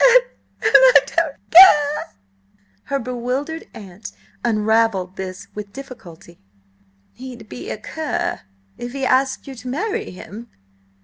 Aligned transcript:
Her 2.85 2.97
bewildered 2.97 3.67
aunt 3.75 4.11
unravelled 4.43 5.15
this 5.15 5.47
with 5.53 5.71
difficulty. 5.73 6.39
"He'd 7.13 7.47
be 7.47 7.69
a 7.69 7.77
cur 7.77 8.41
if 8.79 8.93
he 8.93 9.05
asked 9.05 9.45
you 9.45 9.53
to 9.53 9.67
marry 9.67 10.09
him?" 10.09 10.49